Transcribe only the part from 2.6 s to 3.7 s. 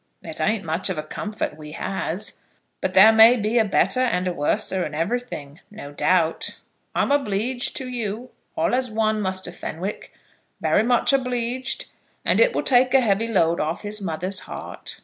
but there may be a